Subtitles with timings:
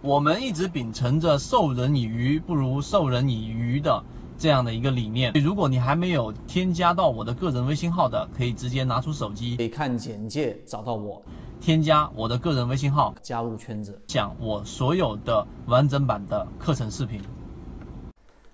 [0.00, 4.04] 我们一直秉承着授人以鱼不如授人以渔的
[4.38, 5.32] 这样的一个理念。
[5.32, 11.24] 如果你还没有添加到我的个人微信号的，可以直接拿出手机，可以看简介找到我，
[11.60, 17.20] 添加我的个人微信号，加入圈子，讲我所有的完整版的课程视频。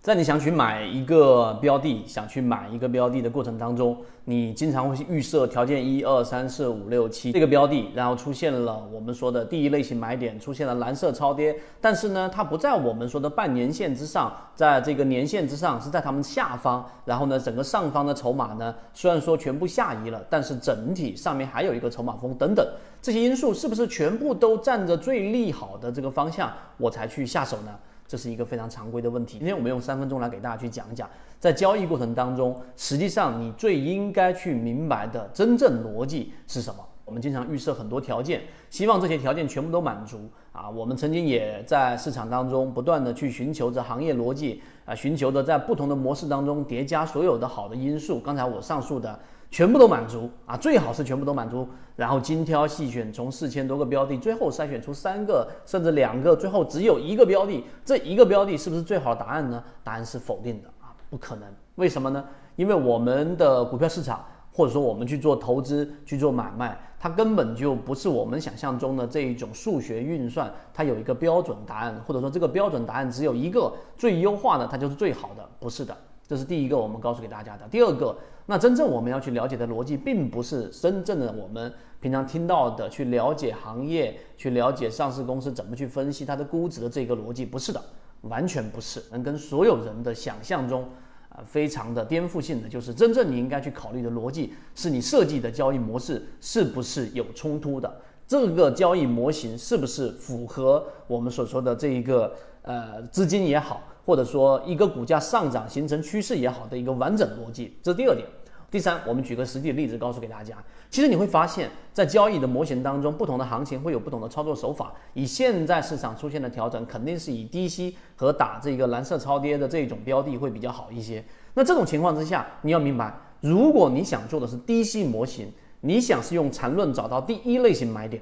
[0.05, 3.97] 在你想去买一个标的，想去买一个标的的过程当中，
[4.27, 22.63] 你经常会去预设条件一二三四五六七这个标的，然后出现了我们说的第一类型买点，出现了蓝色超跌，但是呢，它不在我们说的半年线之上，在这个年线之上，是在它们下方，然后呢，整个上方的筹码呢，虽然说全部下移了，但是整体上面还有一个筹码峰等等，
[23.01, 27.73] 这些因素是不是全部都站着最利好的这个方向，我才去下手呢？
[28.07, 29.39] 这是一个非常常规的问题。
[29.39, 31.09] 今天我们用三分钟来给大家去讲一讲，
[31.41, 36.85] 在交易过程当中，实际上你最应该去明白的真正逻辑是什么。
[37.05, 40.71] 我们经常预设很多条件，希望这些条件全部都满足啊。
[40.71, 48.21] 我们曾经也在市场当中不断的去寻求着行业逻辑啊，寻求着在不同的模式当中叠加所有的好的因素。
[48.21, 49.19] 刚才我上述的。
[49.55, 59.63] 全部都满足啊，最好是全部都满足，然后精挑细选，从四千多个标的，最后筛选出三个甚至两个，最后只有一个标的，这一个标的是不是最好的答案呢？
[59.85, 61.49] 答案是否定的啊，不可能。
[61.77, 62.25] 为什么呢？
[62.57, 75.97] 因为我们的股票市场，或者说我们去做投资、去做买卖，它根本就不是我们想象中的这一种数学运算，它有一个标准答案，或者说这个标准答案只有一个最优化的，它就是最好的，不是的。
[76.27, 77.69] 这是第一个我们告诉给大家的。
[77.69, 87.83] 第二个，那真正我们要去了解的逻辑，并不是真正的我们平常听到的去了解行业、去了解上市公司怎么去分析它的估值的这个逻辑，不是的，
[88.23, 89.03] 完全不是。
[89.11, 90.89] 能跟所有人的想象中，
[91.29, 103.83] 啊，非常的颠覆性的，就是真正你应该去考虑的逻辑，是你设计的交易模式是不是有冲突的，这个交易模型是不是符合我们所说的这一个呃资金也好。
[104.05, 108.27] 或者说一个股价上涨形成趋势也好的一个完整逻辑，这是第二点。
[108.71, 110.57] 第三，我们举个实际的例子告诉给大家。
[110.91, 114.93] 其实你会发现在交易的模型当中，不同的行情会有不同的操作手法。
[115.13, 121.25] 以现在市场出现的调整，肯定是以低吸和打这个蓝色超跌的这种标的会比较好一些。
[121.55, 128.21] 那这种情况之下，你要明白，如果你想做的是低吸模型，你想是用缠论找到第一类型买点，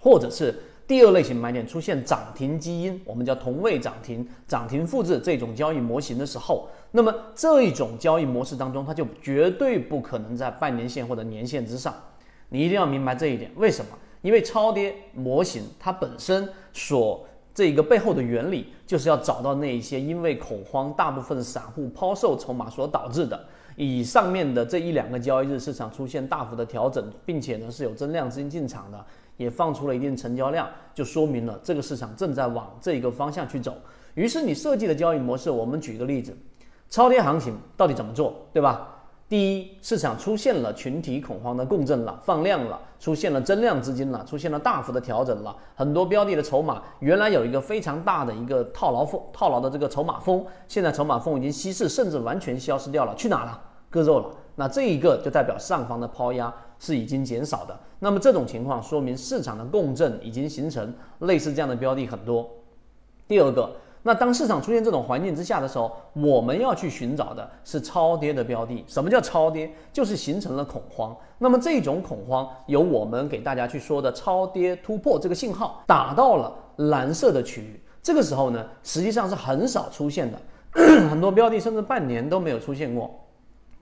[0.00, 0.54] 或者是。
[0.86, 11.94] 第二类型买点出现涨停基因，我们叫同位涨停、涨停复制这种交易模型的时候，那么这一种交易模式当中，它就绝对不可能在半年线或者年线之上。
[12.50, 13.50] 你一定要明白这一点。
[13.56, 13.92] 为什么？
[14.20, 23.42] 因为超跌模型它本身所这个背后的原理，就是要找到那一些因为恐慌，大部分散户抛售筹码所导致的，
[23.76, 29.04] 以上面的这一两个交易日市场出现大幅的调整，并且呢是有增量资金进场的。
[29.36, 33.74] 也放出了一定成交量，就说明了这个市场正在往这个方向去走。
[34.14, 36.36] 于是你设计的交易模式，我们举个例子，
[36.88, 38.90] 超跌行情到底怎么做，对吧？
[39.26, 53.60] 第一，市场出现了群体恐慌的共振了，放量了，出现了增量资金了，出现了大幅的调整了，很多标的的筹码原来有一个非常大的一个套牢风，套牢的这个筹码峰，现在筹码峰已经稀释，甚至完全消失掉了，去哪了？
[53.90, 54.30] 割肉了。
[54.56, 57.78] 那这一个就代表上方的抛压是已经减少的。
[57.98, 62.48] 那么这种情况说明市场的共振已经形成，类似这样的标的很多。
[63.26, 63.70] 第二个，
[64.02, 68.84] 那当市场出现这种环境之下的时候，我们要去寻找的是超跌的标的。
[68.86, 69.72] 什么叫超跌？
[69.92, 71.16] 就是形成了恐慌。
[71.38, 80.38] 那么这种恐慌由我们给大家去说的超跌突破这个信号打到了蓝色的区域，这个时候呢，实际上是很少出现的，
[81.08, 83.10] 很多标的甚至半年都没有出现过。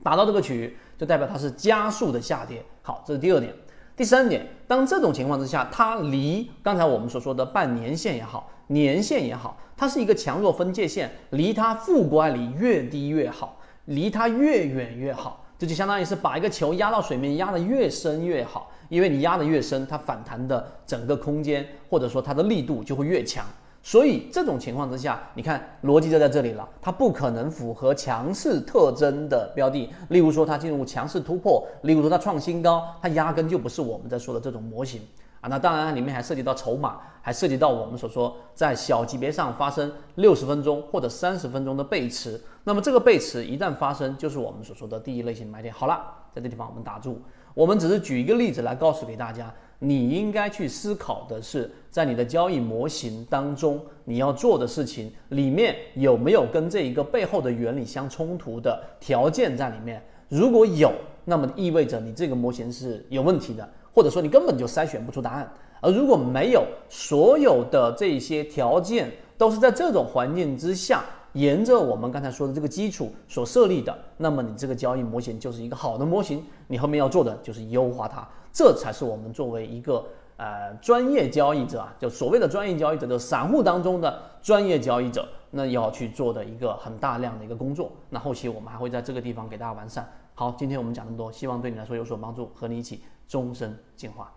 [0.03, 2.63] 打到这个区域，就代表它是加速的下跌。
[2.83, 3.55] 好，这是第二点。
[3.95, 15.45] 第三点，当这种情况之下，它离刚才我们所说的半年线也好，年线也好，它是一个强弱分界线，离它负乖离越低越好，离它越远越好。
[15.59, 23.45] 这就相当于是把一个球压到水面，压得越深越好，因为你压得越深，它反弹的整个空间或者说它的力度就会越强。
[23.85, 35.03] 所以这种情况之下，你看逻辑就在这里了，它不可能符合强势特征的标的，例如说它进入强势突破，例如说它创新高，它压根就不是我们在说的这种模型
[35.41, 35.49] 啊。
[35.49, 45.75] 那当然里面还涉及到筹码，还涉及到我们所说在小级别上发生六十分钟或者三十分钟的背驰，那么这个背驰一旦发生，就是我们所说的第一类型买点。
[45.75, 46.01] 好了，
[46.33, 47.21] 在这地方我们打住，
[47.53, 49.53] 我们只是举一个例子来告诉给大家。
[49.85, 60.01] 你应该去思考的是，在你的交易模型当中，你要做的事情里面有没有跟这一个背后的原理相冲突的条件在里面？
[60.29, 60.93] 如果有，
[61.25, 65.53] 那么意味着你这个模型是有问题的，或者说你根本就筛选不出答案。
[65.81, 76.45] 而如果没有所有的这些条件都是在这种环境之下，沿着我们刚才说的这个基础所设立的，那么你这个交易模型就是一个好的模型。
[76.69, 80.05] 你后面要做的就是优化它，这才是我们作为一个
[80.37, 87.91] 呃专业交易者啊，就所谓的专业交易者，就散户当中的专业交易者，那要去做的一个很大量的一个工作。
[88.11, 90.07] 那后期我们还会在这个地方给大家完善。
[90.35, 94.31] 好，今天我们讲这么多，希望对你来说有所帮助，和你一起终身进化。